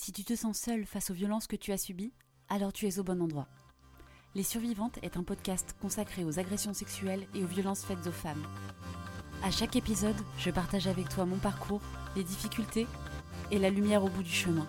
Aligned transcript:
Si 0.00 0.12
tu 0.12 0.22
te 0.22 0.36
sens 0.36 0.56
seule 0.56 0.86
face 0.86 1.10
aux 1.10 1.14
violences 1.14 1.48
que 1.48 1.56
tu 1.56 1.72
as 1.72 1.76
subies, 1.76 2.12
alors 2.48 2.72
tu 2.72 2.86
es 2.86 3.00
au 3.00 3.02
bon 3.02 3.20
endroit. 3.20 3.48
Les 4.36 4.44
Survivantes 4.44 4.96
est 5.02 5.16
un 5.16 5.24
podcast 5.24 5.74
consacré 5.82 6.22
aux 6.22 6.38
agressions 6.38 6.72
sexuelles 6.72 7.26
et 7.34 7.42
aux 7.42 7.48
violences 7.48 7.84
faites 7.84 8.06
aux 8.06 8.12
femmes. 8.12 8.46
À 9.42 9.50
chaque 9.50 9.74
épisode, 9.74 10.14
je 10.38 10.52
partage 10.52 10.86
avec 10.86 11.08
toi 11.08 11.26
mon 11.26 11.38
parcours, 11.38 11.82
les 12.14 12.22
difficultés 12.22 12.86
et 13.50 13.58
la 13.58 13.70
lumière 13.70 14.04
au 14.04 14.08
bout 14.08 14.22
du 14.22 14.30
chemin. 14.30 14.68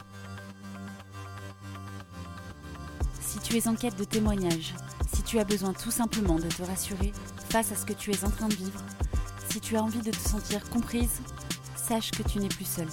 Si 3.21 3.38
tu 3.38 3.55
es 3.55 3.68
en 3.68 3.75
quête 3.75 4.00
de 4.00 4.05
témoignages, 4.05 4.73
si 5.14 5.21
tu 5.21 5.38
as 5.38 5.46
besoin 5.46 5.73
tout 5.73 5.91
simplement 5.91 6.39
de 6.39 6.50
te 6.50 6.64
rassurer 6.64 7.14
face 7.52 7.71
à 7.71 7.75
ce 7.75 7.86
que 7.86 7.93
tu 7.93 8.09
es 8.09 8.25
en 8.25 8.32
train 8.32 8.48
de 8.48 8.55
vivre, 8.55 8.84
si 9.52 9.61
tu 9.61 9.77
as 9.77 9.84
envie 9.84 10.02
de 10.02 10.11
te 10.11 10.27
sentir 10.27 10.68
comprise, 10.71 11.21
sache 11.75 12.09
que 12.09 12.23
tu 12.23 12.39
n'es 12.39 12.50
plus 12.50 12.68
seule. 12.68 12.89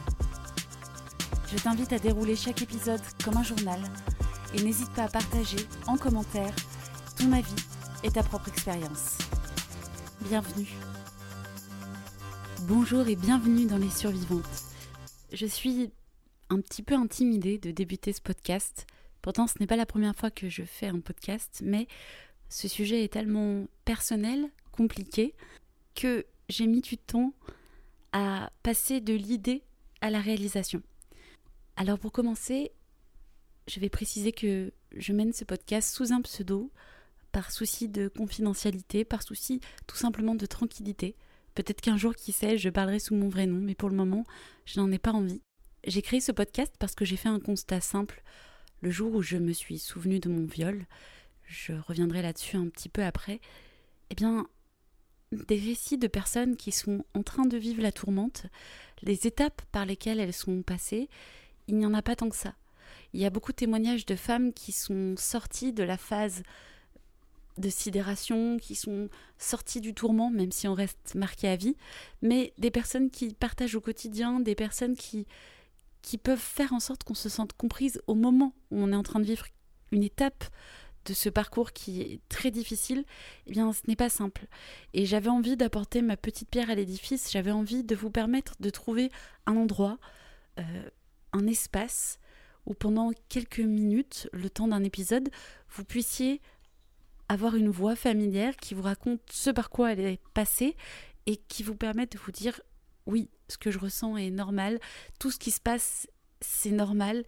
Je 1.49 1.59
t'invite 1.59 1.93
à 1.93 2.01
dérouler 2.01 2.35
chaque 2.35 2.63
épisode 2.63 3.01
comme 3.25 3.37
un 3.37 3.43
journal 3.45 3.81
et 4.53 4.63
n'hésite 4.63 4.93
pas 4.95 5.05
à 5.05 5.09
partager 5.09 5.59
en 5.87 5.97
commentaire 5.97 6.53
ton 7.17 7.31
avis 7.31 7.55
et 8.03 8.11
ta 8.11 8.25
propre 8.25 8.49
expérience. 8.49 9.19
Bienvenue. 10.23 10.69
Bonjour 12.63 13.07
et 13.07 13.15
bienvenue 13.15 13.67
dans 13.67 13.79
Les 13.79 13.91
Survivantes. 13.91 14.45
Je 15.33 15.47
suis 15.47 15.93
un 16.51 16.61
petit 16.61 16.83
peu 16.83 16.95
intimidée 16.95 17.59
de 17.59 17.71
débuter 17.71 18.13
ce 18.13 18.21
podcast. 18.21 18.85
Pourtant, 19.23 19.47
ce 19.47 19.55
n'est 19.61 19.69
pas 19.69 19.77
la 19.77 19.87
première 19.87 20.17
fois 20.17 20.33
que 20.33 20.49
je 20.49 20.65
fais 20.65 20.89
un 20.89 20.99
podcast, 20.99 21.63
mais 21.65 21.87
ce 22.49 22.67
sujet 22.67 23.05
est 23.05 23.13
tellement 23.13 23.67
personnel, 23.85 24.51
compliqué, 24.73 25.33
que 25.95 26.27
j'ai 26.49 26.67
mis 26.67 26.81
du 26.81 26.99
temps 26.99 27.33
à 28.13 28.51
passer 28.65 29.01
de 29.01 29.15
l'idée 29.15 29.63
à 30.01 30.11
la 30.11 30.21
réalisation. 30.21 30.83
Alors 31.77 31.99
pour 31.99 32.11
commencer, 32.11 32.73
je 33.69 33.81
vais 33.81 33.91
préciser 33.91 34.33
que 34.33 34.73
je 34.97 35.13
mène 35.13 35.35
ce 35.35 35.45
podcast 35.45 35.95
sous 35.95 36.13
un 36.13 36.23
pseudo, 36.23 36.73
par 37.33 37.51
souci 37.51 37.89
de 37.89 38.09
confidentialité, 38.09 39.05
par 39.05 39.23
souci 39.23 39.61
tout 39.87 39.97
simplement 39.97 40.35
de 40.35 40.47
tranquillité. 40.47 41.17
Peut-être 41.55 41.83
qu'un 41.83 41.99
jour, 41.99 42.15
qui 42.15 42.33
sait, 42.33 42.57
je 42.57 42.71
parlerai 42.71 42.99
sous 42.99 43.15
mon 43.15 43.29
vrai 43.29 43.47
nom, 43.47 43.61
mais 43.61 43.75
pour 43.75 43.91
le 43.91 43.97
moment, 43.97 44.25
je 44.65 44.81
n'en 44.81 44.91
ai 44.91 44.99
pas 44.99 45.13
envie. 45.13 45.43
J'ai 45.87 46.01
créé 46.01 46.21
ce 46.21 46.33
podcast 46.33 46.75
parce 46.79 46.95
que 46.95 47.05
j'ai 47.05 47.17
fait 47.17 47.29
un 47.29 47.41
constat 47.41 47.83
simple 47.83 48.23
le 48.81 48.91
jour 48.91 49.15
où 49.15 49.21
je 49.21 49.37
me 49.37 49.53
suis 49.53 49.79
souvenu 49.79 50.19
de 50.19 50.31
mon 50.31 50.47
viol. 50.47 50.87
Je 51.45 51.73
reviendrai 51.75 52.23
là-dessus 52.23 52.57
un 52.57 52.69
petit 52.69 52.89
peu 52.89 53.05
après. 53.05 53.41
Eh 54.09 54.15
bien, 54.15 54.47
des 55.33 55.59
récits 55.59 55.99
de 55.99 56.09
personnes 56.09 56.57
qui 56.57 56.73
sont 56.73 57.05
en 57.13 57.23
train 57.23 57.45
de 57.45 57.59
vivre 57.59 57.83
la 57.83 57.93
tourmente, 57.93 58.47
les 59.03 59.27
étapes 59.27 59.61
par 59.73 59.85
lesquelles 59.85 60.21
elles 60.21 60.33
sont 60.33 60.63
passées, 60.63 61.09
il 61.69 61.77
n'y 61.77 61.87
en 61.87 61.95
a 61.95 62.03
pas 62.03 62.17
tant 62.17 62.29
que 62.29 62.37
ça. 62.37 62.55
Il 63.13 63.21
y 63.21 63.25
a 63.25 63.31
beaucoup 63.31 63.53
de 63.53 63.57
témoignages 63.57 64.07
de 64.07 64.17
femmes 64.17 64.53
qui 64.53 64.73
sont 64.73 65.15
sorties 65.17 65.73
de 65.73 65.83
la 65.83 65.97
phase 65.97 66.43
de 67.59 67.69
sidération, 67.69 68.59
qui 68.59 68.75
sont 68.75 69.09
sorties 69.39 69.81
du 69.81 69.95
tourment, 69.95 70.31
même 70.31 70.53
si 70.53 70.69
on 70.69 70.75
reste 70.75 71.15
marqué 71.15 71.49
à 71.49 71.57
vie, 71.57 71.77
mais 72.23 72.53
des 72.59 72.71
personnes 72.71 73.11
qui 73.11 73.33
partagent 73.33 73.75
au 73.75 73.81
quotidien, 73.81 74.41
des 74.41 74.55
personnes 74.55 74.97
qui, 74.97 75.27
peuvent 76.23 76.39
faire 76.39 76.73
en 76.73 76.81
sorte 76.81 77.05
qu'on 77.05 77.15
se 77.15 77.29
sente 77.29 77.53
comprise 77.55 78.01
au 78.07 78.15
moment 78.15 78.53
où 78.71 78.81
on 78.81 78.93
est 78.93 78.97
en 78.97 79.03
train 79.03 79.21
de 79.21 79.25
vivre 79.25 79.47
une 79.91 80.03
étape 80.03 80.45
de 81.05 81.15
ce 81.15 81.29
parcours 81.29 81.73
qui 81.73 82.01
est 82.01 82.21
très 82.29 82.51
difficile, 82.51 83.05
eh 83.47 83.53
bien 83.53 83.73
ce 83.73 83.81
n'est 83.89 83.97
pas 83.97 84.09
simple. 84.09 84.47
Et 84.93 85.07
j'avais 85.07 85.31
envie 85.31 85.57
d'apporter 85.57 86.03
ma 86.03 86.17
petite 86.17 86.49
pierre 86.49 86.71
à 86.71 86.75
l'édifice, 86.75 87.31
j'avais 87.33 87.53
envie 87.53 87.85
de 87.85 87.95
vous 87.95 88.11
permettre 88.11 88.55
de 88.61 88.71
trouver 88.71 89.11
un 89.47 89.57
endroit, 89.57 89.99
euh, 90.59 90.91
un 91.37 91.47
espace 91.47 92.19
où 92.67 92.75
pendant 92.75 93.13
quelques 93.29 93.61
minutes, 93.61 94.29
le 94.33 94.51
temps 94.51 94.69
d'un 94.69 94.83
épisode, 94.83 95.31
vous 95.71 95.85
puissiez 95.85 96.41
avoir 97.29 97.57
une 97.57 97.69
voix 97.69 97.97
familière 97.97 98.57
qui 98.57 98.75
vous 98.75 98.83
raconte 98.83 99.21
ce 99.31 99.51
par 99.51 99.71
quoi 99.71 99.93
elle 99.93 100.01
est 100.01 100.21
passée 100.35 100.77
et 101.27 101.37
qui 101.37 101.63
vous 101.63 101.75
permette 101.75 102.13
de 102.13 102.19
vous 102.19 102.33
dire 102.33 102.61
oui, 103.07 103.31
ce 103.49 103.59
que 103.59 103.71
je 103.71 103.79
ressens 103.79 104.17
est 104.17 104.31
normal, 104.31 104.81
tout 105.21 105.31
ce 105.31 105.39
qui 105.39 105.51
se 105.53 105.61
passe, 105.61 106.09
c'est 106.41 106.71
normal 106.71 107.25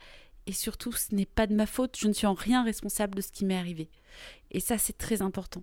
et 0.47 0.53
surtout, 0.53 0.93
ce 0.93 1.15
n'est 1.15 1.27
pas 1.27 1.47
de 1.47 1.55
ma 1.55 1.67
faute, 1.67 1.97
je 1.99 2.09
ne 2.09 2.13
suis 2.13 2.27
en 2.27 2.35
rien 2.35 2.65
responsable 2.65 3.15
de 3.15 3.21
ce 3.21 3.31
qui 3.31 3.45
m'est 3.45 3.59
arrivé. 3.59 3.91
Et 4.51 4.61
ça, 4.61 4.79
c'est 4.79 4.97
très 4.97 5.21
important. 5.21 5.63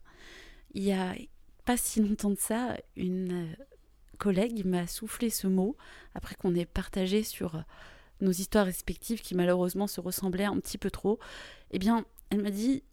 Il 0.73 0.83
y 0.83 0.91
a 0.91 1.15
pas 1.65 1.75
si 1.75 2.01
longtemps 2.01 2.29
de 2.29 2.37
ça, 2.37 2.77
une 2.95 3.55
collègue 4.19 4.63
m'a 4.63 4.85
soufflé 4.85 5.29
ce 5.29 5.47
mot 5.47 5.75
après 6.13 6.35
qu'on 6.35 6.53
ait 6.53 6.65
partagé 6.65 7.23
sur 7.23 7.63
nos 8.21 8.31
histoires 8.31 8.65
respectives 8.65 9.21
qui 9.21 9.35
malheureusement 9.35 9.87
se 9.87 10.01
ressemblaient 10.01 10.45
un 10.45 10.59
petit 10.59 10.77
peu 10.77 10.91
trop, 10.91 11.19
eh 11.71 11.79
bien, 11.79 12.05
elle 12.29 12.41
m'a 12.41 12.51
dit 12.51 12.83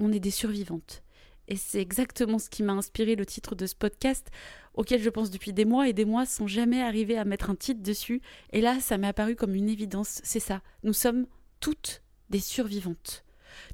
on 0.00 0.12
est 0.12 0.20
des 0.20 0.30
survivantes. 0.30 1.02
Et 1.48 1.56
c'est 1.56 1.80
exactement 1.80 2.38
ce 2.38 2.48
qui 2.48 2.62
m'a 2.62 2.72
inspiré 2.72 3.16
le 3.16 3.26
titre 3.26 3.54
de 3.54 3.66
ce 3.66 3.74
podcast, 3.74 4.28
auquel 4.74 5.02
je 5.02 5.10
pense 5.10 5.30
depuis 5.30 5.52
des 5.52 5.64
mois 5.64 5.88
et 5.88 5.92
des 5.92 6.04
mois 6.04 6.24
sans 6.24 6.46
jamais 6.46 6.80
arriver 6.80 7.18
à 7.18 7.24
mettre 7.24 7.50
un 7.50 7.54
titre 7.54 7.82
dessus. 7.82 8.22
Et 8.52 8.60
là, 8.60 8.80
ça 8.80 8.96
m'est 8.96 9.08
apparu 9.08 9.36
comme 9.36 9.54
une 9.54 9.68
évidence. 9.68 10.20
C'est 10.24 10.40
ça. 10.40 10.62
Nous 10.82 10.92
sommes 10.92 11.26
toutes 11.60 12.02
des 12.30 12.40
survivantes. 12.40 13.24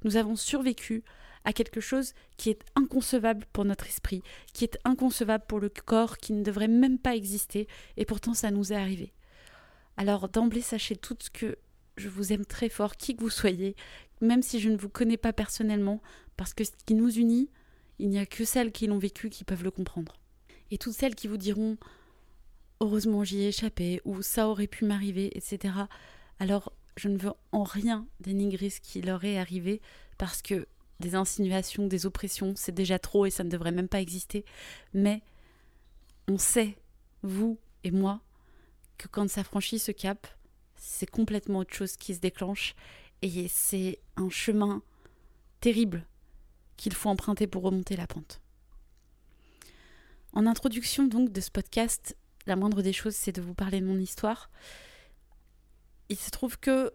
Nous 0.03 0.17
avons 0.17 0.35
survécu 0.35 1.05
à 1.45 1.53
quelque 1.53 1.81
chose 1.81 2.15
qui 2.37 2.51
est 2.51 2.63
inconcevable 2.75 3.47
pour 3.53 3.65
notre 3.65 3.87
esprit, 3.87 4.23
qui 4.53 4.65
est 4.65 4.79
inconcevable 4.85 5.45
pour 5.47 5.61
le 5.61 5.69
corps, 5.69 6.19
qui 6.19 6.33
ne 6.33 6.43
devrait 6.43 6.69
même 6.69 6.99
pas 6.99 7.15
exister, 7.15 7.69
et 7.97 8.05
pourtant 8.05 8.35
ça 8.35 8.51
nous 8.51 8.73
est 8.73 8.77
arrivé. 8.77 9.13
Alors 9.99 10.29
d'emblée, 10.29 10.63
sachez 10.63 10.95
toutes 10.95 11.29
que 11.31 11.59
je 11.97 12.09
vous 12.09 12.33
aime 12.33 12.47
très 12.47 12.69
fort, 12.69 12.97
qui 12.97 13.17
que 13.17 13.21
vous 13.21 13.31
soyez, 13.31 13.75
même 14.21 14.43
si 14.43 14.61
je 14.61 14.71
ne 14.71 14.77
vous 14.77 14.89
connais 14.89 15.17
pas 15.17 15.33
personnellement, 15.33 16.01
parce 16.37 16.55
que 16.55 16.63
ce 16.63 16.71
qui 16.87 16.95
nous 16.95 17.11
unit, 17.11 17.51
il 17.99 18.09
n'y 18.09 18.21
a 18.21 18.25
que 18.25 18.45
celles 18.45 18.71
qui 18.71 18.87
l'ont 18.87 18.99
vécu 18.99 19.29
qui 19.29 19.43
peuvent 19.43 19.65
le 19.65 19.73
comprendre. 19.73 20.21
Et 20.71 20.79
toutes 20.79 20.95
celles 20.95 21.17
qui 21.17 21.27
vous 21.27 21.37
diront 21.37 21.77
heureusement 22.81 23.25
j'y 23.25 23.41
ai 23.41 23.49
échappé, 23.49 24.01
ou 24.05 24.23
ça 24.23 24.49
aurait 24.49 24.69
pu 24.69 24.85
m'arriver, 24.85 25.37
etc. 25.37 25.75
Alors 26.39 26.73
je 26.97 27.09
ne 27.09 27.19
veux 27.19 27.33
en 27.51 27.65
rien 27.65 28.07
dénigrer 28.21 28.71
ce 28.71 28.81
qui 28.81 29.03
leur 29.03 29.25
est 29.25 29.37
arrivé, 29.37 29.81
parce 30.17 30.43
que 30.43 30.69
des 31.01 31.17
insinuations, 31.17 31.89
des 31.89 32.07
oppressions, 32.07 32.55
c'est 32.55 32.75
déjà 32.75 33.01
trop 33.01 33.27
et 33.27 33.31
ça 33.31 33.43
ne 33.43 33.51
devrait 33.51 33.73
même 33.73 33.89
pas 33.89 34.01
exister. 34.01 34.45
Mais 34.95 35.23
on 36.29 36.39
sait, 36.39 36.77
vous 37.23 37.59
et 37.83 37.91
moi, 37.91 38.21
que 38.99 39.09
quand 39.09 39.29
ça 39.31 39.45
franchit 39.45 39.79
ce 39.79 39.93
cap, 39.93 40.27
c'est 40.77 41.11
complètement 41.11 41.61
autre 41.61 41.75
chose 41.75 41.97
qui 41.97 42.15
se 42.15 42.21
déclenche 42.21 42.75
et 43.23 43.49
c'est 43.49 43.99
un 44.17 44.31
chemin 44.31 44.83
terrible 45.61 46.07
qu'il 46.77 46.95
faut 46.95 47.09
emprunter 47.09 47.47
pour 47.47 47.63
remonter 47.63 47.97
la 47.97 48.07
pente. 48.07 48.41
En 50.33 50.47
introduction 50.47 51.07
donc 51.07 51.33
de 51.33 51.41
ce 51.41 51.51
podcast, 51.51 52.17
la 52.47 52.57
moindre 52.57 52.83
des 52.83 52.93
choses 52.93 53.17
c'est 53.17 53.33
de 53.33 53.43
vous 53.43 53.55
parler 53.55 53.81
de 53.81 53.87
mon 53.87 53.99
histoire. 53.99 54.51
Il 56.09 56.17
se 56.17 56.31
trouve 56.31 56.59
que 56.59 56.93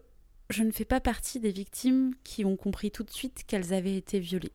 je 0.50 0.62
ne 0.62 0.72
fais 0.72 0.84
pas 0.84 1.00
partie 1.00 1.40
des 1.40 1.52
victimes 1.52 2.14
qui 2.22 2.44
ont 2.44 2.56
compris 2.56 2.90
tout 2.90 3.02
de 3.02 3.10
suite 3.10 3.44
qu'elles 3.46 3.72
avaient 3.72 3.96
été 3.96 4.18
violées. 4.18 4.52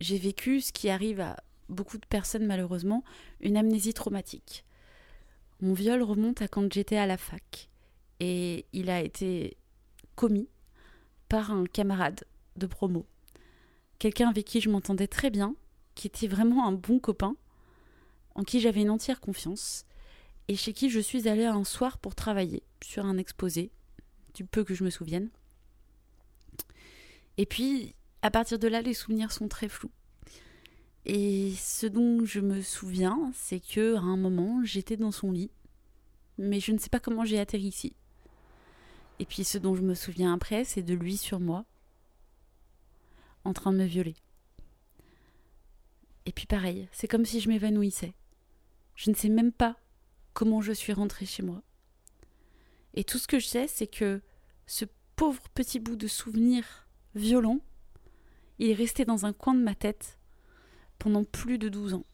J'ai 0.00 0.18
vécu 0.18 0.60
ce 0.60 0.72
qui 0.72 0.88
arrive 0.88 1.20
à 1.20 1.42
beaucoup 1.68 1.98
de 1.98 2.06
personnes 2.06 2.46
malheureusement, 2.46 3.04
une 3.40 3.56
amnésie 3.56 3.94
traumatique. 3.94 4.64
Mon 5.64 5.72
viol 5.72 6.02
remonte 6.02 6.42
à 6.42 6.46
quand 6.46 6.70
j'étais 6.70 6.98
à 6.98 7.06
la 7.06 7.16
fac 7.16 7.70
et 8.20 8.66
il 8.74 8.90
a 8.90 9.00
été 9.00 9.56
commis 10.14 10.50
par 11.30 11.52
un 11.52 11.64
camarade 11.64 12.24
de 12.56 12.66
promo. 12.66 13.06
Quelqu'un 13.98 14.28
avec 14.28 14.44
qui 14.44 14.60
je 14.60 14.68
m'entendais 14.68 15.06
très 15.06 15.30
bien, 15.30 15.56
qui 15.94 16.06
était 16.06 16.26
vraiment 16.26 16.68
un 16.68 16.72
bon 16.72 16.98
copain, 16.98 17.34
en 18.34 18.42
qui 18.42 18.60
j'avais 18.60 18.82
une 18.82 18.90
entière 18.90 19.22
confiance, 19.22 19.86
et 20.48 20.54
chez 20.54 20.74
qui 20.74 20.90
je 20.90 21.00
suis 21.00 21.28
allée 21.28 21.46
un 21.46 21.64
soir 21.64 21.96
pour 21.96 22.14
travailler 22.14 22.62
sur 22.82 23.06
un 23.06 23.16
exposé, 23.16 23.70
du 24.34 24.44
peu 24.44 24.64
que 24.64 24.74
je 24.74 24.84
me 24.84 24.90
souvienne. 24.90 25.30
Et 27.38 27.46
puis, 27.46 27.94
à 28.20 28.30
partir 28.30 28.58
de 28.58 28.68
là, 28.68 28.82
les 28.82 28.92
souvenirs 28.92 29.32
sont 29.32 29.48
très 29.48 29.70
flous. 29.70 29.92
Et 31.06 31.52
ce 31.56 31.86
dont 31.86 32.24
je 32.24 32.40
me 32.40 32.62
souviens, 32.62 33.30
c'est 33.34 33.60
que 33.60 33.96
à 33.96 34.00
un 34.00 34.16
moment, 34.16 34.64
j'étais 34.64 34.96
dans 34.96 35.10
son 35.10 35.32
lit, 35.32 35.50
mais 36.38 36.60
je 36.60 36.72
ne 36.72 36.78
sais 36.78 36.88
pas 36.88 37.00
comment 37.00 37.24
j'ai 37.24 37.38
atterri 37.38 37.64
ici. 37.64 37.94
Et 39.18 39.26
puis 39.26 39.44
ce 39.44 39.58
dont 39.58 39.74
je 39.74 39.82
me 39.82 39.94
souviens 39.94 40.32
après, 40.32 40.64
c'est 40.64 40.82
de 40.82 40.94
lui 40.94 41.16
sur 41.16 41.40
moi, 41.40 41.66
en 43.44 43.52
train 43.52 43.72
de 43.72 43.78
me 43.78 43.84
violer. 43.84 44.16
Et 46.26 46.32
puis 46.32 46.46
pareil, 46.46 46.88
c'est 46.90 47.06
comme 47.06 47.26
si 47.26 47.40
je 47.40 47.50
m'évanouissais. 47.50 48.14
Je 48.96 49.10
ne 49.10 49.14
sais 49.14 49.28
même 49.28 49.52
pas 49.52 49.76
comment 50.32 50.62
je 50.62 50.72
suis 50.72 50.94
rentrée 50.94 51.26
chez 51.26 51.42
moi. 51.42 51.62
Et 52.94 53.04
tout 53.04 53.18
ce 53.18 53.28
que 53.28 53.38
je 53.38 53.46
sais, 53.46 53.68
c'est 53.68 53.86
que 53.86 54.22
ce 54.66 54.86
pauvre 55.16 55.42
petit 55.50 55.80
bout 55.80 55.96
de 55.96 56.06
souvenir 56.06 56.86
violent, 57.14 57.60
il 58.58 58.70
est 58.70 58.74
resté 58.74 59.04
dans 59.04 59.26
un 59.26 59.32
coin 59.32 59.54
de 59.54 59.62
ma 59.62 59.74
tête 59.74 60.18
pendant 60.98 61.24
plus 61.24 61.58
de 61.58 61.68
douze 61.68 61.94
ans, 61.94 62.04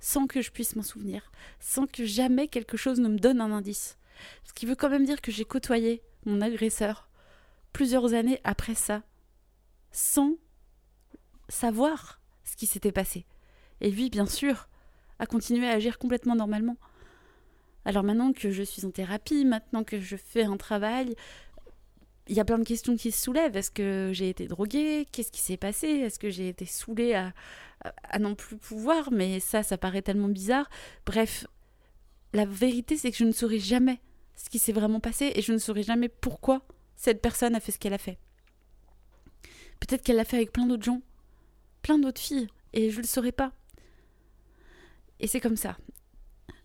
sans 0.00 0.26
que 0.26 0.40
je 0.40 0.50
puisse 0.50 0.76
m'en 0.76 0.82
souvenir, 0.82 1.30
sans 1.60 1.86
que 1.86 2.04
jamais 2.04 2.48
quelque 2.48 2.76
chose 2.76 3.00
ne 3.00 3.08
me 3.08 3.18
donne 3.18 3.40
un 3.40 3.52
indice. 3.52 3.98
Ce 4.44 4.52
qui 4.52 4.66
veut 4.66 4.76
quand 4.76 4.90
même 4.90 5.04
dire 5.04 5.20
que 5.20 5.32
j'ai 5.32 5.44
côtoyé 5.44 6.02
mon 6.24 6.40
agresseur 6.40 7.08
plusieurs 7.72 8.14
années 8.14 8.40
après 8.44 8.74
ça, 8.74 9.02
sans 9.90 10.36
savoir 11.48 12.20
ce 12.44 12.56
qui 12.56 12.66
s'était 12.66 12.92
passé. 12.92 13.26
Et 13.80 13.90
lui, 13.90 14.10
bien 14.10 14.26
sûr, 14.26 14.68
a 15.18 15.26
continué 15.26 15.68
à 15.68 15.72
agir 15.72 15.98
complètement 15.98 16.34
normalement. 16.34 16.76
Alors 17.84 18.04
maintenant 18.04 18.32
que 18.32 18.50
je 18.50 18.62
suis 18.62 18.86
en 18.86 18.90
thérapie, 18.90 19.44
maintenant 19.44 19.82
que 19.82 20.00
je 20.00 20.16
fais 20.16 20.44
un 20.44 20.56
travail, 20.56 21.16
il 22.28 22.36
y 22.36 22.40
a 22.40 22.44
plein 22.44 22.58
de 22.58 22.64
questions 22.64 22.96
qui 22.96 23.10
se 23.10 23.22
soulèvent. 23.22 23.56
Est-ce 23.56 23.70
que 23.70 24.10
j'ai 24.12 24.28
été 24.28 24.46
droguée? 24.46 25.06
Qu'est-ce 25.10 25.32
qui 25.32 25.40
s'est 25.40 25.56
passé? 25.56 25.88
Est-ce 25.88 26.18
que 26.18 26.30
j'ai 26.30 26.48
été 26.48 26.66
saoulée 26.66 27.14
à, 27.14 27.32
non 28.18 28.34
plus 28.34 28.56
pouvoir? 28.56 29.10
Mais 29.10 29.40
ça, 29.40 29.62
ça 29.62 29.76
paraît 29.76 30.02
tellement 30.02 30.28
bizarre. 30.28 30.68
Bref, 31.04 31.46
la 32.32 32.44
vérité, 32.44 32.96
c'est 32.96 33.10
que 33.10 33.16
je 33.16 33.24
ne 33.24 33.32
saurais 33.32 33.58
jamais 33.58 34.00
ce 34.36 34.50
qui 34.50 34.58
s'est 34.58 34.72
vraiment 34.72 35.00
passé 35.00 35.32
et 35.34 35.42
je 35.42 35.52
ne 35.52 35.58
saurais 35.58 35.82
jamais 35.82 36.08
pourquoi 36.08 36.62
cette 36.96 37.20
personne 37.20 37.54
a 37.54 37.60
fait 37.60 37.72
ce 37.72 37.78
qu'elle 37.78 37.94
a 37.94 37.98
fait. 37.98 38.18
Peut-être 39.80 40.02
qu'elle 40.02 40.16
l'a 40.16 40.24
fait 40.24 40.36
avec 40.36 40.52
plein 40.52 40.66
d'autres 40.66 40.84
gens, 40.84 41.02
plein 41.82 41.98
d'autres 41.98 42.20
filles, 42.20 42.46
et 42.72 42.90
je 42.90 42.98
ne 42.98 43.02
le 43.02 43.08
saurais 43.08 43.32
pas. 43.32 43.52
Et 45.18 45.26
c'est 45.26 45.40
comme 45.40 45.56
ça. 45.56 45.76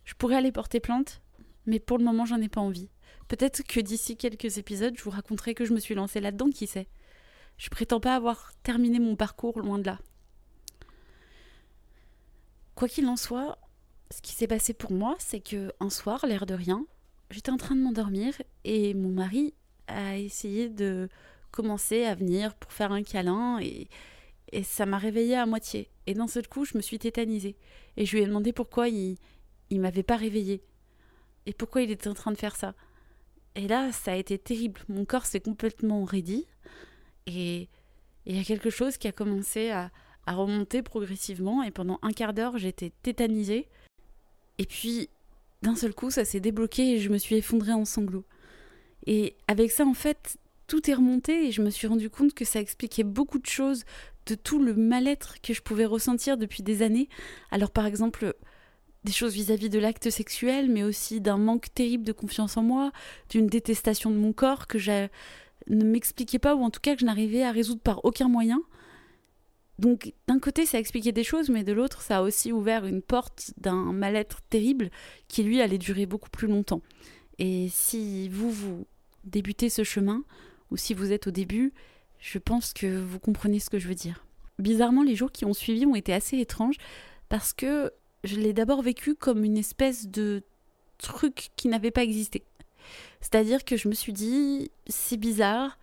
Je 0.05 0.13
pourrais 0.13 0.35
aller 0.35 0.51
porter 0.51 0.79
plainte, 0.79 1.21
mais 1.65 1.79
pour 1.79 1.97
le 1.97 2.03
moment, 2.03 2.25
j'en 2.25 2.39
ai 2.41 2.47
pas 2.47 2.61
envie. 2.61 2.89
Peut-être 3.27 3.63
que 3.63 3.79
d'ici 3.79 4.15
quelques 4.15 4.57
épisodes, 4.57 4.95
je 4.97 5.03
vous 5.03 5.09
raconterai 5.09 5.53
que 5.53 5.65
je 5.65 5.73
me 5.73 5.79
suis 5.79 5.95
lancée 5.95 6.21
là-dedans, 6.21 6.49
qui 6.49 6.67
sait. 6.67 6.87
Je 7.57 7.69
prétends 7.69 7.99
pas 7.99 8.15
avoir 8.15 8.51
terminé 8.63 8.99
mon 8.99 9.15
parcours 9.15 9.59
loin 9.59 9.79
de 9.79 9.85
là. 9.85 9.99
Quoi 12.75 12.87
qu'il 12.87 13.07
en 13.07 13.17
soit, 13.17 13.57
ce 14.11 14.21
qui 14.21 14.33
s'est 14.33 14.47
passé 14.47 14.73
pour 14.73 14.91
moi, 14.91 15.15
c'est 15.19 15.39
que 15.39 15.73
un 15.79 15.89
soir, 15.89 16.25
l'air 16.25 16.45
de 16.45 16.53
rien, 16.53 16.85
j'étais 17.31 17.51
en 17.51 17.57
train 17.57 17.75
de 17.75 17.81
m'endormir 17.81 18.33
et 18.63 18.93
mon 18.93 19.09
mari 19.09 19.53
a 19.87 20.17
essayé 20.17 20.69
de 20.69 21.09
commencer 21.51 22.03
à 22.03 22.15
venir 22.15 22.55
pour 22.55 22.71
faire 22.71 22.91
un 22.91 23.03
câlin 23.03 23.59
et, 23.59 23.87
ça 24.63 24.85
m'a 24.85 24.97
réveillée 24.97 25.35
à 25.35 25.45
moitié. 25.45 25.89
Et 26.05 26.13
d'un 26.13 26.27
seul 26.27 26.47
coup, 26.47 26.63
je 26.63 26.77
me 26.77 26.81
suis 26.81 26.99
tétanisée. 26.99 27.57
Et 27.97 28.05
je 28.05 28.15
lui 28.15 28.23
ai 28.23 28.27
demandé 28.27 28.53
pourquoi 28.53 28.87
il 28.87 29.17
il 29.69 29.81
m'avait 29.81 30.03
pas 30.03 30.15
réveillée. 30.15 30.63
Et 31.45 31.53
pourquoi 31.53 31.81
il 31.81 31.91
était 31.91 32.07
en 32.07 32.13
train 32.13 32.31
de 32.31 32.37
faire 32.37 32.55
ça. 32.55 32.73
Et 33.57 33.67
là, 33.67 33.91
ça 33.91 34.11
a 34.13 34.15
été 34.15 34.37
terrible. 34.37 34.81
Mon 34.87 35.03
corps 35.03 35.25
s'est 35.25 35.39
complètement 35.39 36.05
raidi. 36.05 36.45
Et 37.25 37.67
il 38.25 38.37
y 38.37 38.39
a 38.39 38.43
quelque 38.43 38.69
chose 38.69 38.97
qui 38.97 39.07
a 39.07 39.11
commencé 39.11 39.71
à, 39.71 39.91
remonter 40.27 40.83
progressivement. 40.83 41.63
Et 41.63 41.71
pendant 41.71 41.99
un 42.03 42.11
quart 42.11 42.33
d'heure, 42.33 42.57
j'étais 42.57 42.91
tétanisée. 43.01 43.67
Et 44.59 44.65
puis, 44.65 45.09
d'un 45.63 45.75
seul 45.75 45.93
coup, 45.93 46.11
ça 46.11 46.23
s'est 46.23 46.39
débloqué 46.39 46.95
et 46.95 46.99
je 46.99 47.09
me 47.09 47.17
suis 47.17 47.35
effondrée 47.35 47.73
en 47.73 47.85
sanglots. 47.85 48.25
Et 49.07 49.35
avec 49.47 49.71
ça, 49.71 49.85
en 49.85 49.93
fait, 49.95 50.37
tout 50.67 50.89
est 50.91 50.93
remonté 50.93 51.47
et 51.47 51.51
je 51.51 51.61
me 51.63 51.71
suis 51.71 51.87
rendu 51.87 52.09
compte 52.11 52.33
que 52.33 52.45
ça 52.45 52.59
expliquait 52.59 53.03
beaucoup 53.03 53.39
de 53.39 53.47
choses 53.47 53.85
de 54.27 54.35
tout 54.35 54.61
le 54.61 54.75
mal-être 54.75 55.41
que 55.41 55.53
je 55.53 55.61
pouvais 55.61 55.85
ressentir 55.85 56.37
depuis 56.37 56.61
des 56.61 56.81
années. 56.81 57.09
Alors 57.49 57.71
par 57.71 57.85
exemple, 57.85 58.35
des 59.03 59.11
choses 59.11 59.33
vis-à-vis 59.33 59.69
de 59.69 59.79
l'acte 59.79 60.09
sexuel, 60.09 60.69
mais 60.69 60.83
aussi 60.83 61.21
d'un 61.21 61.37
manque 61.37 61.73
terrible 61.73 62.03
de 62.03 62.11
confiance 62.11 62.57
en 62.57 62.63
moi, 62.63 62.91
d'une 63.29 63.47
détestation 63.47 64.11
de 64.11 64.17
mon 64.17 64.33
corps 64.33 64.67
que 64.67 64.79
je 64.79 65.07
ne 65.67 65.83
m'expliquais 65.83 66.39
pas 66.39 66.55
ou 66.55 66.63
en 66.63 66.69
tout 66.69 66.79
cas 66.79 66.93
que 66.93 67.01
je 67.01 67.05
n'arrivais 67.05 67.43
à 67.43 67.51
résoudre 67.51 67.81
par 67.81 68.03
aucun 68.05 68.27
moyen. 68.27 68.61
Donc 69.79 70.13
d'un 70.27 70.39
côté 70.39 70.65
ça 70.65 70.79
expliquait 70.79 71.11
des 71.11 71.23
choses, 71.23 71.49
mais 71.49 71.63
de 71.63 71.71
l'autre 71.73 72.01
ça 72.01 72.17
a 72.17 72.21
aussi 72.21 72.51
ouvert 72.51 72.85
une 72.85 73.01
porte 73.01 73.53
d'un 73.57 73.93
mal-être 73.93 74.41
terrible 74.49 74.89
qui 75.27 75.43
lui 75.43 75.61
allait 75.61 75.77
durer 75.77 76.05
beaucoup 76.05 76.29
plus 76.29 76.47
longtemps. 76.47 76.81
Et 77.39 77.67
si 77.69 78.29
vous, 78.29 78.49
vous 78.51 78.87
débutez 79.23 79.69
ce 79.69 79.83
chemin, 79.83 80.23
ou 80.71 80.77
si 80.77 80.93
vous 80.93 81.11
êtes 81.11 81.27
au 81.27 81.31
début, 81.31 81.73
je 82.19 82.39
pense 82.39 82.73
que 82.73 82.99
vous 82.99 83.19
comprenez 83.19 83.59
ce 83.59 83.69
que 83.69 83.79
je 83.79 83.87
veux 83.87 83.95
dire. 83.95 84.25
Bizarrement, 84.59 85.03
les 85.03 85.15
jours 85.15 85.31
qui 85.31 85.45
ont 85.45 85.53
suivi 85.53 85.85
ont 85.85 85.95
été 85.95 86.13
assez 86.13 86.39
étranges 86.39 86.77
parce 87.29 87.53
que 87.53 87.91
je 88.27 88.39
l'ai 88.39 88.53
d'abord 88.53 88.81
vécu 88.81 89.15
comme 89.15 89.43
une 89.43 89.57
espèce 89.57 90.07
de 90.07 90.43
truc 90.97 91.49
qui 91.55 91.67
n'avait 91.67 91.91
pas 91.91 92.03
existé. 92.03 92.43
C'est-à-dire 93.21 93.65
que 93.65 93.77
je 93.77 93.87
me 93.87 93.93
suis 93.93 94.13
dit, 94.13 94.71
c'est 94.87 95.17
bizarre, 95.17 95.77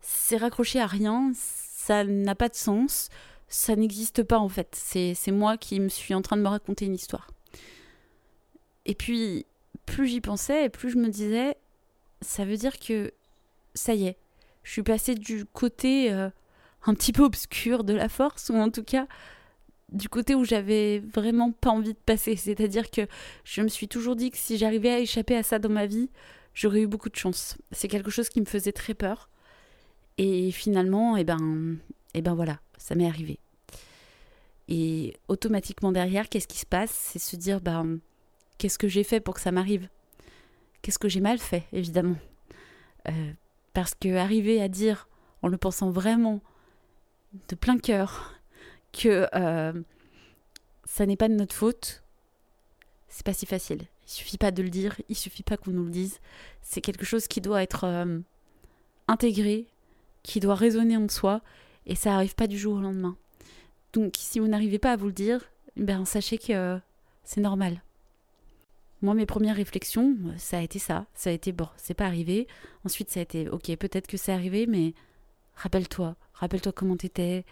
c'est 0.00 0.36
raccroché 0.36 0.80
à 0.80 0.86
rien, 0.86 1.32
ça 1.34 2.04
n'a 2.04 2.34
pas 2.34 2.48
de 2.48 2.54
sens, 2.54 3.08
ça 3.48 3.76
n'existe 3.76 4.22
pas 4.22 4.38
en 4.38 4.48
fait. 4.48 4.74
C'est 4.74 5.32
moi 5.32 5.56
qui 5.56 5.80
me 5.80 5.88
suis 5.88 6.14
en 6.14 6.22
train 6.22 6.36
de 6.36 6.42
me 6.42 6.48
raconter 6.48 6.86
une 6.86 6.94
histoire. 6.94 7.30
Et 8.86 8.94
puis, 8.94 9.46
plus 9.86 10.06
j'y 10.06 10.20
pensais 10.20 10.68
plus 10.68 10.90
je 10.90 10.98
me 10.98 11.08
disais, 11.08 11.56
ça 12.22 12.44
veut 12.44 12.56
dire 12.56 12.78
que 12.78 13.12
ça 13.74 13.94
y 13.94 14.06
est, 14.06 14.16
je 14.62 14.72
suis 14.72 14.82
passée 14.82 15.14
du 15.14 15.44
côté 15.44 16.12
euh, 16.12 16.30
un 16.84 16.94
petit 16.94 17.12
peu 17.12 17.22
obscur 17.22 17.84
de 17.84 17.94
la 17.94 18.08
force, 18.08 18.50
ou 18.50 18.56
en 18.56 18.70
tout 18.70 18.82
cas 18.82 19.06
du 19.92 20.08
côté 20.08 20.34
où 20.34 20.44
j'avais 20.44 20.98
vraiment 20.98 21.52
pas 21.52 21.70
envie 21.70 21.94
de 21.94 21.98
passer. 22.04 22.36
C'est-à-dire 22.36 22.90
que 22.90 23.06
je 23.44 23.62
me 23.62 23.68
suis 23.68 23.88
toujours 23.88 24.16
dit 24.16 24.30
que 24.30 24.36
si 24.36 24.58
j'arrivais 24.58 24.90
à 24.90 24.98
échapper 24.98 25.36
à 25.36 25.42
ça 25.42 25.58
dans 25.58 25.68
ma 25.68 25.86
vie, 25.86 26.10
j'aurais 26.54 26.82
eu 26.82 26.86
beaucoup 26.86 27.08
de 27.08 27.16
chance. 27.16 27.56
C'est 27.72 27.88
quelque 27.88 28.10
chose 28.10 28.28
qui 28.28 28.40
me 28.40 28.46
faisait 28.46 28.72
très 28.72 28.94
peur. 28.94 29.30
Et 30.18 30.50
finalement, 30.50 31.16
eh 31.16 31.24
ben, 31.24 31.76
eh 32.14 32.22
ben 32.22 32.34
voilà, 32.34 32.60
ça 32.76 32.94
m'est 32.94 33.06
arrivé. 33.06 33.38
Et 34.68 35.14
automatiquement 35.28 35.92
derrière, 35.92 36.28
qu'est-ce 36.28 36.48
qui 36.48 36.58
se 36.58 36.66
passe? 36.66 36.90
C'est 36.90 37.18
se 37.18 37.36
dire, 37.36 37.60
ben, 37.60 38.00
qu'est-ce 38.58 38.78
que 38.78 38.88
j'ai 38.88 39.04
fait 39.04 39.20
pour 39.20 39.34
que 39.34 39.40
ça 39.40 39.52
m'arrive? 39.52 39.88
Qu'est-ce 40.82 40.98
que 40.98 41.08
j'ai 41.08 41.20
mal 41.20 41.38
fait, 41.38 41.64
évidemment? 41.72 42.16
Euh, 43.08 43.32
Parce 43.72 43.94
que 43.94 44.16
arriver 44.16 44.60
à 44.60 44.68
dire, 44.68 45.08
en 45.42 45.48
le 45.48 45.56
pensant 45.56 45.90
vraiment, 45.90 46.40
de 47.48 47.54
plein 47.54 47.78
cœur, 47.78 48.37
que 48.92 49.28
euh, 49.34 49.72
ça 50.84 51.06
n'est 51.06 51.16
pas 51.16 51.28
de 51.28 51.34
notre 51.34 51.54
faute, 51.54 52.02
c'est 53.08 53.24
pas 53.24 53.32
si 53.32 53.46
facile. 53.46 53.82
Il 54.06 54.10
suffit 54.10 54.38
pas 54.38 54.50
de 54.50 54.62
le 54.62 54.70
dire, 54.70 54.96
il 55.08 55.16
suffit 55.16 55.42
pas 55.42 55.56
qu'on 55.56 55.70
nous 55.70 55.84
le 55.84 55.90
dise. 55.90 56.20
C'est 56.62 56.80
quelque 56.80 57.04
chose 57.04 57.26
qui 57.26 57.40
doit 57.40 57.62
être 57.62 57.84
euh, 57.84 58.20
intégré, 59.06 59.66
qui 60.22 60.40
doit 60.40 60.54
résonner 60.54 60.96
en 60.96 61.08
soi, 61.08 61.42
et 61.86 61.94
ça 61.94 62.14
arrive 62.14 62.34
pas 62.34 62.46
du 62.46 62.58
jour 62.58 62.76
au 62.76 62.80
lendemain. 62.80 63.16
Donc 63.92 64.14
si 64.18 64.38
vous 64.38 64.48
n'arrivez 64.48 64.78
pas 64.78 64.92
à 64.92 64.96
vous 64.96 65.06
le 65.06 65.12
dire, 65.12 65.50
ben 65.76 66.04
sachez 66.04 66.38
que 66.38 66.78
c'est 67.24 67.40
normal. 67.40 67.82
Moi, 69.00 69.14
mes 69.14 69.26
premières 69.26 69.56
réflexions, 69.56 70.16
ça 70.38 70.58
a 70.58 70.62
été 70.62 70.80
ça. 70.80 71.06
Ça 71.14 71.30
a 71.30 71.32
été, 71.32 71.52
bon, 71.52 71.68
c'est 71.76 71.94
pas 71.94 72.06
arrivé. 72.06 72.48
Ensuite, 72.84 73.10
ça 73.10 73.20
a 73.20 73.22
été, 73.22 73.48
ok, 73.48 73.76
peut-être 73.76 74.08
que 74.08 74.16
c'est 74.16 74.32
arrivé, 74.32 74.66
mais 74.66 74.92
rappelle-toi. 75.54 76.16
Rappelle-toi 76.34 76.72
comment 76.72 76.96
t'étais. 76.96 77.44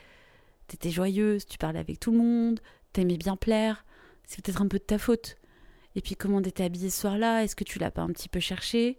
T'étais 0.67 0.91
joyeuse, 0.91 1.47
tu 1.47 1.59
parlais 1.59 1.79
avec 1.79 2.01
tout 2.01 2.11
le 2.11 2.19
monde, 2.19 2.61
t'aimais 2.93 3.17
bien 3.17 3.37
plaire. 3.37 3.85
C'est 4.25 4.45
peut-être 4.45 4.63
un 4.63 4.69
peu 4.69 4.79
de 4.79 4.85
ta 4.85 4.99
faute. 4.99 5.37
Et 5.95 6.01
puis, 6.01 6.17
comment 6.17 6.43
t'étais 6.43 6.65
habillée 6.65 6.91
ce 6.91 7.01
soir-là? 7.01 7.45
Est-ce 7.45 7.57
que 7.57 7.65
tu 7.65 7.79
l'as 7.79 7.91
pas 7.91 8.03
un 8.03 8.09
petit 8.09 8.29
peu 8.29 8.41
cherché 8.41 8.99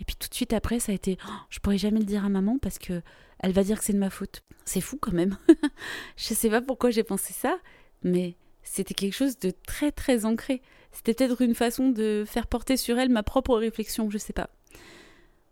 Et 0.00 0.04
puis, 0.04 0.16
tout 0.16 0.28
de 0.28 0.34
suite 0.34 0.52
après, 0.52 0.80
ça 0.80 0.92
a 0.92 0.94
été, 0.94 1.18
oh, 1.26 1.32
je 1.50 1.60
pourrais 1.60 1.78
jamais 1.78 2.00
le 2.00 2.04
dire 2.06 2.24
à 2.24 2.28
maman 2.28 2.58
parce 2.58 2.78
que 2.78 3.02
elle 3.38 3.52
va 3.52 3.62
dire 3.62 3.78
que 3.78 3.84
c'est 3.84 3.92
de 3.92 3.98
ma 3.98 4.10
faute. 4.10 4.42
C'est 4.64 4.80
fou 4.80 4.98
quand 5.00 5.12
même. 5.12 5.36
je 6.16 6.34
sais 6.34 6.50
pas 6.50 6.62
pourquoi 6.62 6.90
j'ai 6.90 7.04
pensé 7.04 7.32
ça, 7.32 7.58
mais 8.02 8.36
c'était 8.62 8.94
quelque 8.94 9.14
chose 9.14 9.38
de 9.38 9.52
très 9.66 9.92
très 9.92 10.24
ancré. 10.24 10.62
C'était 10.92 11.14
peut-être 11.14 11.42
une 11.42 11.54
façon 11.54 11.90
de 11.90 12.24
faire 12.26 12.46
porter 12.46 12.76
sur 12.76 12.98
elle 12.98 13.10
ma 13.10 13.22
propre 13.22 13.56
réflexion, 13.56 14.10
je 14.10 14.18
sais 14.18 14.32
pas. 14.32 14.50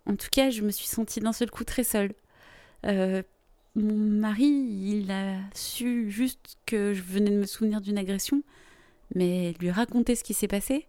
En 0.07 0.17
tout 0.17 0.29
cas, 0.31 0.51
je 0.51 0.63
me 0.63 0.71
suis 0.71 0.87
sentie 0.87 1.21
d'un 1.21 1.33
seul 1.33 1.51
coup 1.51 1.65
très 1.65 1.85
seule. 1.85 2.13
Euh, 2.87 3.23
mon 3.77 3.95
mari, 3.95 4.45
il 4.45 5.11
a 5.11 5.37
su 5.55 6.11
juste 6.11 6.59
que 6.67 6.95
je 6.95 7.03
venais 7.03 7.31
de 7.31 7.39
me 7.39 7.47
souvenir 7.47 7.81
d'une 7.81 7.99
agression, 7.99 8.43
mais 9.15 9.55
lui 9.61 9.71
raconter 9.71 10.15
ce 10.15 10.25
qui 10.25 10.35
s'est 10.35 10.49
passé, 10.49 10.87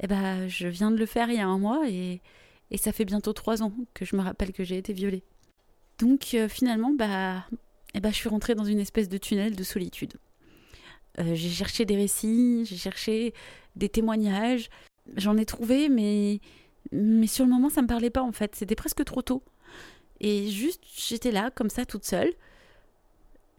eh 0.00 0.06
ben, 0.06 0.48
je 0.48 0.68
viens 0.68 0.90
de 0.90 0.96
le 0.96 1.06
faire 1.06 1.30
il 1.30 1.36
y 1.36 1.40
a 1.40 1.46
un 1.46 1.58
mois 1.58 1.88
et, 1.88 2.20
et 2.70 2.78
ça 2.78 2.92
fait 2.92 3.04
bientôt 3.04 3.32
trois 3.32 3.62
ans 3.62 3.72
que 3.94 4.04
je 4.04 4.16
me 4.16 4.22
rappelle 4.22 4.52
que 4.52 4.64
j'ai 4.64 4.78
été 4.78 4.92
violée. 4.92 5.24
Donc 5.98 6.34
euh, 6.34 6.48
finalement, 6.48 6.92
bah, 6.92 7.46
eh 7.94 8.00
ben, 8.00 8.10
je 8.10 8.16
suis 8.16 8.28
rentrée 8.28 8.54
dans 8.54 8.64
une 8.64 8.78
espèce 8.80 9.08
de 9.08 9.18
tunnel 9.18 9.56
de 9.56 9.62
solitude. 9.62 10.14
Euh, 11.18 11.34
j'ai 11.34 11.48
cherché 11.48 11.84
des 11.84 11.96
récits, 11.96 12.64
j'ai 12.66 12.76
cherché 12.76 13.32
des 13.74 13.88
témoignages. 13.88 14.68
J'en 15.16 15.36
ai 15.36 15.46
trouvé, 15.46 15.88
mais, 15.88 16.40
mais 16.92 17.26
sur 17.26 17.44
le 17.44 17.50
moment, 17.50 17.70
ça 17.70 17.82
me 17.82 17.86
parlait 17.86 18.10
pas 18.10 18.22
en 18.22 18.32
fait. 18.32 18.54
C'était 18.54 18.74
presque 18.74 19.04
trop 19.04 19.22
tôt. 19.22 19.42
Et 20.20 20.48
juste, 20.48 20.82
j'étais 20.96 21.30
là, 21.30 21.50
comme 21.50 21.70
ça, 21.70 21.84
toute 21.84 22.04
seule. 22.04 22.32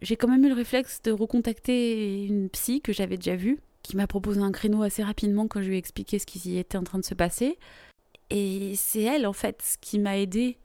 J'ai 0.00 0.16
quand 0.16 0.28
même 0.28 0.44
eu 0.44 0.48
le 0.48 0.54
réflexe 0.54 1.02
de 1.02 1.12
recontacter 1.12 2.24
une 2.24 2.48
psy 2.50 2.80
que 2.80 2.92
j'avais 2.92 3.16
déjà 3.16 3.36
vue, 3.36 3.58
qui 3.82 3.96
m'a 3.96 4.06
proposé 4.06 4.40
un 4.40 4.52
créneau 4.52 4.82
assez 4.82 5.02
rapidement 5.02 5.48
quand 5.48 5.62
je 5.62 5.68
lui 5.68 5.76
ai 5.76 5.78
expliqué 5.78 6.18
ce 6.18 6.26
qui 6.26 6.56
était 6.58 6.78
en 6.78 6.84
train 6.84 6.98
de 6.98 7.04
se 7.04 7.14
passer. 7.14 7.58
Et 8.30 8.74
c'est 8.76 9.02
elle, 9.02 9.26
en 9.26 9.32
fait, 9.32 9.78
qui 9.80 9.98
m'a 9.98 10.18
aidé 10.18 10.58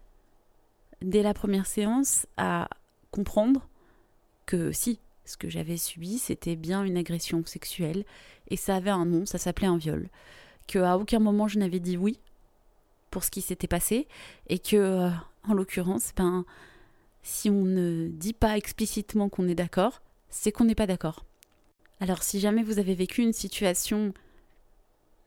dès 1.01 1.23
la 1.23 1.33
première 1.33 1.65
séance 1.65 2.25
à 2.37 2.69
comprendre 3.11 3.67
que 4.45 4.71
si, 4.71 4.99
ce 5.25 5.37
que 5.37 5.49
j'avais 5.49 5.77
subi, 5.77 6.17
c'était 6.17 6.55
bien 6.55 6.83
une 6.83 6.97
agression 6.97 7.43
sexuelle 7.45 8.05
et 8.49 8.57
ça 8.57 8.75
avait 8.75 8.89
un 8.89 9.05
nom, 9.05 9.25
ça 9.25 9.37
s'appelait 9.37 9.67
un 9.67 9.77
viol. 9.77 10.09
Que 10.67 10.79
à 10.79 10.97
aucun 10.97 11.19
moment 11.19 11.47
je 11.47 11.59
n'avais 11.59 11.79
dit 11.79 11.97
oui 11.97 12.19
pour 13.13 13.23
ce 13.23 13.29
qui 13.29 13.41
s'était 13.41 13.67
passé 13.67 14.07
et 14.47 14.57
que, 14.57 14.75
euh, 14.75 15.09
en 15.47 15.53
l'occurrence, 15.53 16.13
ben, 16.17 16.45
si 17.21 17.47
on 17.47 17.63
ne 17.63 18.07
dit 18.07 18.33
pas 18.33 18.57
explicitement 18.57 19.29
qu'on 19.29 19.47
est 19.47 19.53
d'accord, 19.53 20.01
c'est 20.29 20.51
qu'on 20.51 20.65
n'est 20.65 20.73
pas 20.73 20.87
d'accord. 20.87 21.23
Alors 21.99 22.23
si 22.23 22.39
jamais 22.39 22.63
vous 22.63 22.79
avez 22.79 22.95
vécu 22.95 23.21
une 23.21 23.31
situation, 23.31 24.15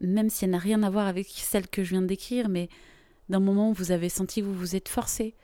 même 0.00 0.30
si 0.30 0.44
elle 0.44 0.50
n'a 0.50 0.58
rien 0.58 0.82
à 0.82 0.90
voir 0.90 1.06
avec 1.06 1.28
celle 1.28 1.68
que 1.68 1.84
je 1.84 1.90
viens 1.90 2.02
de 2.02 2.08
décrire, 2.08 2.48
mais 2.48 2.68
d'un 3.28 3.38
moment 3.38 3.70
où 3.70 3.72
vous 3.72 3.92
avez 3.92 4.08
senti 4.08 4.40
que 4.40 4.46
vous 4.46 4.54
vous 4.58 4.74
êtes 4.74 4.88
forcé, 4.88 5.36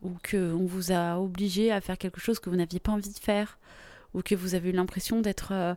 ou 0.00 0.12
qu'on 0.28 0.64
vous 0.64 0.92
a 0.92 1.20
obligé 1.20 1.72
à 1.72 1.82
faire 1.82 1.98
quelque 1.98 2.20
chose 2.20 2.38
que 2.38 2.48
vous 2.48 2.56
n'aviez 2.56 2.80
pas 2.80 2.92
envie 2.92 3.12
de 3.12 3.18
faire, 3.18 3.58
ou 4.14 4.22
que 4.22 4.34
vous 4.34 4.54
avez 4.54 4.70
eu 4.70 4.72
l'impression 4.72 5.20
d'être 5.20 5.52
euh, 5.52 5.74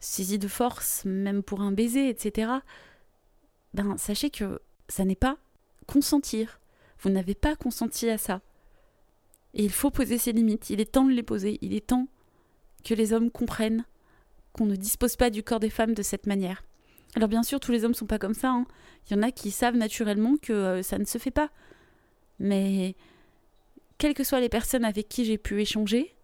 saisi 0.00 0.38
de 0.38 0.48
force, 0.48 1.04
même 1.04 1.42
pour 1.42 1.60
un 1.60 1.72
baiser, 1.72 2.08
etc., 2.08 2.52
ben 3.74 3.98
sachez 3.98 4.30
que 4.30 4.62
ça 4.88 5.04
n'est 5.04 5.14
pas 5.14 5.36
consentir. 5.88 6.60
Vous 7.00 7.10
n'avez 7.10 7.34
pas 7.34 7.56
consenti 7.56 8.08
à 8.08 8.18
ça. 8.18 8.40
Et 9.54 9.64
il 9.64 9.72
faut 9.72 9.90
poser 9.90 10.18
ses 10.18 10.32
limites. 10.32 10.70
Il 10.70 10.80
est 10.80 10.92
temps 10.92 11.04
de 11.04 11.12
les 11.12 11.22
poser. 11.24 11.58
Il 11.62 11.74
est 11.74 11.86
temps 11.86 12.06
que 12.84 12.94
les 12.94 13.12
hommes 13.12 13.30
comprennent 13.30 13.84
qu'on 14.52 14.66
ne 14.66 14.76
dispose 14.76 15.16
pas 15.16 15.30
du 15.30 15.42
corps 15.42 15.60
des 15.60 15.70
femmes 15.70 15.94
de 15.94 16.02
cette 16.02 16.26
manière. 16.26 16.62
Alors 17.16 17.28
bien 17.28 17.42
sûr, 17.42 17.58
tous 17.58 17.72
les 17.72 17.84
hommes 17.84 17.94
sont 17.94 18.06
pas 18.06 18.18
comme 18.18 18.34
ça. 18.34 18.50
Hein. 18.50 18.66
Il 19.06 19.16
y 19.16 19.18
en 19.18 19.22
a 19.22 19.32
qui 19.32 19.50
savent 19.50 19.76
naturellement 19.76 20.36
que 20.36 20.52
euh, 20.52 20.82
ça 20.82 20.98
ne 20.98 21.04
se 21.04 21.18
fait 21.18 21.30
pas. 21.30 21.50
Mais 22.38 22.94
quelles 23.96 24.14
que 24.14 24.24
soient 24.24 24.40
les 24.40 24.48
personnes 24.48 24.84
avec 24.84 25.08
qui 25.08 25.24
j'ai 25.24 25.38
pu 25.38 25.60
échanger, 25.60 26.14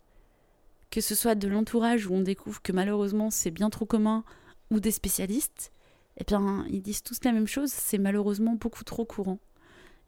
que 0.91 1.01
ce 1.01 1.15
soit 1.15 1.35
de 1.35 1.49
l'entourage 1.49 2.07
où 2.07 2.15
on 2.15 2.21
découvre 2.21 2.63
que 2.63 2.73
malheureusement 2.73 3.31
c'est 3.31 3.51
bien 3.51 3.71
trop 3.71 3.87
commun, 3.87 4.25
ou 4.71 4.79
des 4.79 4.93
spécialistes, 4.93 5.73
eh 6.19 6.25
bien 6.25 6.65
ils 6.71 6.83
disent 6.83 7.03
tous 7.03 7.19
la 7.25 7.33
même 7.33 7.49
chose, 7.49 7.71
c'est 7.73 7.99
malheureusement 7.99 8.55
beaucoup 8.55 8.85
trop 8.85 9.05
courant. 9.05 9.41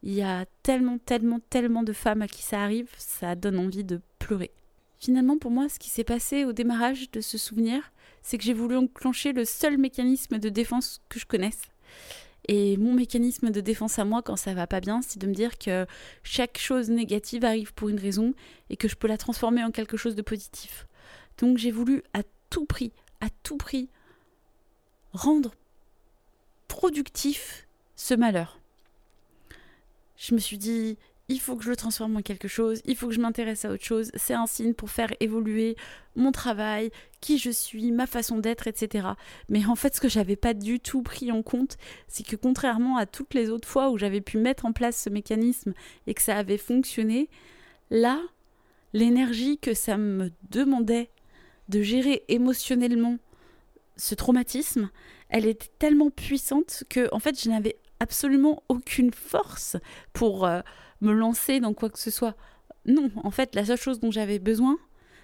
Il 0.03 0.13
y 0.13 0.21
a 0.21 0.45
tellement, 0.63 0.97
tellement, 0.99 1.39
tellement 1.49 1.83
de 1.83 1.93
femmes 1.93 2.21
à 2.21 2.27
qui 2.27 2.43
ça 2.43 2.61
arrive, 2.61 2.89
ça 2.97 3.35
donne 3.35 3.59
envie 3.59 3.83
de 3.83 4.01
pleurer. 4.19 4.51
Finalement, 4.99 5.37
pour 5.37 5.51
moi, 5.51 5.69
ce 5.69 5.79
qui 5.79 5.89
s'est 5.89 6.03
passé 6.03 6.45
au 6.45 6.53
démarrage 6.53 7.11
de 7.11 7.21
ce 7.21 7.37
souvenir, 7.37 7.91
c'est 8.21 8.37
que 8.37 8.43
j'ai 8.43 8.53
voulu 8.53 8.75
enclencher 8.75 9.31
le 9.31 9.45
seul 9.45 9.77
mécanisme 9.77 10.39
de 10.39 10.49
défense 10.49 11.01
que 11.09 11.19
je 11.19 11.25
connaisse. 11.25 11.61
Et 12.47 12.77
mon 12.77 12.93
mécanisme 12.93 13.51
de 13.51 13.61
défense 13.61 13.99
à 13.99 14.05
moi, 14.05 14.21
quand 14.21 14.37
ça 14.37 14.53
va 14.53 14.67
pas 14.67 14.79
bien, 14.79 15.01
c'est 15.01 15.19
de 15.19 15.27
me 15.27 15.33
dire 15.33 15.57
que 15.57 15.85
chaque 16.23 16.57
chose 16.57 16.89
négative 16.89 17.43
arrive 17.43 17.73
pour 17.73 17.89
une 17.89 17.99
raison 17.99 18.33
et 18.69 18.77
que 18.77 18.87
je 18.87 18.95
peux 18.95 19.07
la 19.07 19.17
transformer 19.17 19.63
en 19.63 19.71
quelque 19.71 19.97
chose 19.97 20.15
de 20.15 20.21
positif. 20.21 20.87
Donc 21.37 21.57
j'ai 21.57 21.71
voulu 21.71 22.03
à 22.13 22.21
tout 22.49 22.65
prix, 22.65 22.93
à 23.19 23.27
tout 23.43 23.57
prix, 23.57 23.89
rendre 25.11 25.53
productif 26.67 27.67
ce 27.95 28.13
malheur. 28.13 28.59
Je 30.17 30.33
me 30.33 30.39
suis 30.39 30.57
dit, 30.57 30.97
il 31.29 31.39
faut 31.39 31.55
que 31.55 31.63
je 31.63 31.69
le 31.69 31.75
transforme 31.75 32.17
en 32.17 32.21
quelque 32.21 32.47
chose, 32.47 32.81
il 32.85 32.95
faut 32.95 33.07
que 33.07 33.13
je 33.13 33.19
m'intéresse 33.19 33.65
à 33.65 33.71
autre 33.71 33.83
chose, 33.83 34.11
c'est 34.15 34.33
un 34.33 34.47
signe 34.47 34.73
pour 34.73 34.89
faire 34.89 35.13
évoluer 35.19 35.75
mon 36.15 36.31
travail, 36.31 36.89
qui 37.19 37.37
je 37.37 37.49
suis, 37.49 37.91
ma 37.91 38.07
façon 38.07 38.37
d'être, 38.37 38.67
etc. 38.67 39.09
Mais 39.49 39.65
en 39.65 39.75
fait, 39.75 39.95
ce 39.95 40.01
que 40.01 40.07
j'avais 40.09 40.37
pas 40.37 40.53
du 40.53 40.79
tout 40.79 41.01
pris 41.01 41.31
en 41.31 41.43
compte, 41.43 41.77
c'est 42.07 42.25
que 42.25 42.35
contrairement 42.35 42.97
à 42.97 43.05
toutes 43.05 43.33
les 43.33 43.49
autres 43.49 43.67
fois 43.67 43.89
où 43.89 43.97
j'avais 43.97 44.21
pu 44.21 44.37
mettre 44.37 44.65
en 44.65 44.71
place 44.71 45.01
ce 45.01 45.09
mécanisme 45.09 45.73
et 46.07 46.13
que 46.13 46.21
ça 46.21 46.37
avait 46.37 46.57
fonctionné, 46.57 47.29
là, 47.89 48.21
l'énergie 48.93 49.57
que 49.57 49.73
ça 49.73 49.97
me 49.97 50.31
demandait 50.49 51.09
de 51.67 51.81
gérer 51.81 52.23
émotionnellement 52.29 53.17
ce 53.97 54.15
traumatisme, 54.15 54.89
elle 55.29 55.45
était 55.45 55.69
tellement 55.79 56.09
puissante 56.09 56.85
que 56.89 57.13
en 57.13 57.19
fait, 57.19 57.41
je 57.41 57.49
n'avais 57.49 57.77
absolument 57.99 58.63
aucune 58.69 59.11
force 59.11 59.77
pour 60.13 60.45
euh, 60.45 60.61
me 61.01 61.11
lancer 61.11 61.59
dans 61.59 61.73
quoi 61.73 61.89
que 61.89 61.99
ce 61.99 62.11
soit. 62.11 62.35
Non, 62.85 63.11
en 63.23 63.31
fait, 63.31 63.55
la 63.55 63.65
seule 63.65 63.77
chose 63.77 63.99
dont 63.99 64.11
j'avais 64.11 64.39
besoin, 64.39 64.77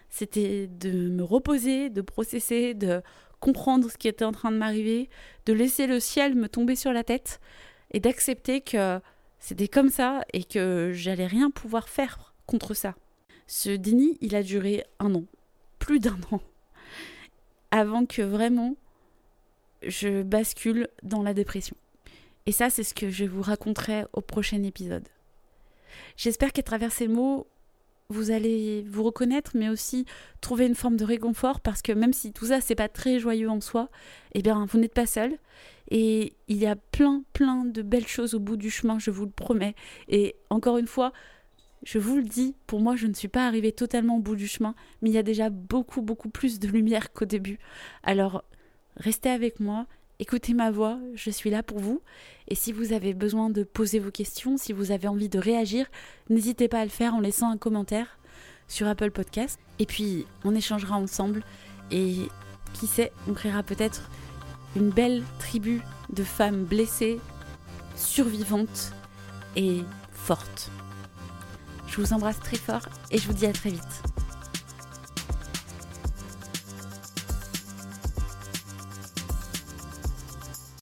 c'était 0.09 0.67
de 0.67 0.91
me 1.09 1.23
reposer, 1.23 1.89
de 1.89 2.01
processer, 2.01 2.73
de 2.73 3.01
comprendre 3.39 3.89
ce 3.89 3.97
qui 3.97 4.07
était 4.07 4.25
en 4.25 4.31
train 4.31 4.51
de 4.51 4.57
m'arriver, 4.57 5.09
de 5.45 5.53
laisser 5.53 5.87
le 5.87 5.99
ciel 5.99 6.35
me 6.35 6.47
tomber 6.47 6.75
sur 6.75 6.93
la 6.93 7.03
tête 7.03 7.39
et 7.91 7.99
d'accepter 7.99 8.61
que 8.61 8.99
c'était 9.39 9.67
comme 9.67 9.89
ça 9.89 10.23
et 10.31 10.43
que 10.43 10.91
j'allais 10.93 11.27
rien 11.27 11.51
pouvoir 11.51 11.89
faire 11.89 12.33
contre 12.45 12.73
ça. 12.73 12.95
Ce 13.47 13.69
déni, 13.69 14.17
il 14.21 14.35
a 14.35 14.43
duré 14.43 14.85
un 14.99 15.13
an, 15.15 15.25
plus 15.79 15.99
d'un 15.99 16.17
an, 16.31 16.39
avant 17.71 18.05
que 18.05 18.21
vraiment 18.21 18.77
je 19.85 20.23
bascule 20.23 20.87
dans 21.01 21.23
la 21.23 21.33
dépression. 21.33 21.75
Et 22.45 22.51
ça, 22.51 22.69
c'est 22.69 22.83
ce 22.83 22.93
que 22.93 23.09
je 23.09 23.25
vous 23.25 23.41
raconterai 23.41 24.05
au 24.13 24.21
prochain 24.21 24.63
épisode. 24.63 25.07
J'espère 26.17 26.51
qu'à 26.51 26.63
travers 26.63 26.91
ces 26.91 27.07
mots, 27.07 27.47
vous 28.09 28.31
allez 28.31 28.83
vous 28.89 29.03
reconnaître, 29.03 29.51
mais 29.55 29.69
aussi 29.69 30.05
trouver 30.41 30.67
une 30.67 30.75
forme 30.75 30.97
de 30.97 31.05
réconfort, 31.05 31.61
parce 31.61 31.81
que 31.81 31.91
même 31.91 32.13
si 32.13 32.33
tout 32.33 32.47
ça, 32.47 32.61
c'est 32.61 32.75
pas 32.75 32.89
très 32.89 33.19
joyeux 33.19 33.49
en 33.49 33.61
soi, 33.61 33.89
eh 34.33 34.41
bien, 34.41 34.65
vous 34.65 34.77
n'êtes 34.77 34.93
pas 34.93 35.05
seul. 35.05 35.37
Et 35.89 36.33
il 36.47 36.57
y 36.57 36.65
a 36.65 36.75
plein, 36.75 37.23
plein 37.33 37.65
de 37.65 37.81
belles 37.81 38.07
choses 38.07 38.33
au 38.33 38.39
bout 38.39 38.57
du 38.57 38.69
chemin, 38.69 38.99
je 38.99 39.11
vous 39.11 39.25
le 39.25 39.31
promets. 39.31 39.75
Et 40.09 40.35
encore 40.49 40.77
une 40.77 40.87
fois, 40.87 41.13
je 41.83 41.99
vous 41.99 42.17
le 42.17 42.23
dis, 42.23 42.55
pour 42.67 42.79
moi, 42.79 42.95
je 42.95 43.07
ne 43.07 43.13
suis 43.13 43.27
pas 43.27 43.47
arrivée 43.47 43.71
totalement 43.71 44.17
au 44.17 44.21
bout 44.21 44.35
du 44.35 44.47
chemin, 44.47 44.75
mais 45.01 45.09
il 45.09 45.13
y 45.13 45.17
a 45.17 45.23
déjà 45.23 45.49
beaucoup, 45.49 46.01
beaucoup 46.01 46.29
plus 46.29 46.59
de 46.59 46.67
lumière 46.67 47.13
qu'au 47.13 47.25
début. 47.25 47.59
Alors, 48.03 48.43
restez 48.97 49.29
avec 49.29 49.59
moi 49.59 49.87
écoutez 50.19 50.53
ma 50.53 50.71
voix, 50.71 50.99
je 51.15 51.29
suis 51.29 51.49
là 51.49 51.63
pour 51.63 51.79
vous. 51.79 52.01
Et 52.47 52.55
si 52.55 52.71
vous 52.71 52.93
avez 52.93 53.13
besoin 53.13 53.49
de 53.49 53.63
poser 53.63 53.99
vos 53.99 54.11
questions, 54.11 54.57
si 54.57 54.73
vous 54.73 54.91
avez 54.91 55.07
envie 55.07 55.29
de 55.29 55.39
réagir, 55.39 55.87
n'hésitez 56.29 56.67
pas 56.67 56.79
à 56.79 56.85
le 56.85 56.91
faire 56.91 57.13
en 57.15 57.19
laissant 57.19 57.49
un 57.49 57.57
commentaire 57.57 58.17
sur 58.67 58.87
Apple 58.87 59.11
Podcast. 59.11 59.59
Et 59.79 59.85
puis, 59.85 60.25
on 60.43 60.55
échangera 60.55 60.95
ensemble 60.95 61.43
et 61.91 62.15
qui 62.73 62.87
sait, 62.87 63.11
on 63.27 63.33
créera 63.33 63.63
peut-être 63.63 64.09
une 64.75 64.89
belle 64.89 65.23
tribu 65.39 65.81
de 66.11 66.23
femmes 66.23 66.63
blessées, 66.63 67.19
survivantes 67.95 68.93
et 69.55 69.81
fortes. 70.11 70.71
Je 71.87 72.01
vous 72.01 72.13
embrasse 72.13 72.39
très 72.39 72.57
fort 72.57 72.87
et 73.11 73.17
je 73.17 73.27
vous 73.27 73.33
dis 73.33 73.45
à 73.45 73.53
très 73.53 73.69
vite. 73.69 74.12